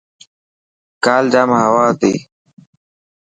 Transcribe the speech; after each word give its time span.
ڪال 1.05 1.23
ڄام 1.33 1.49
هوا 1.61 1.83
هتي. 1.89 2.13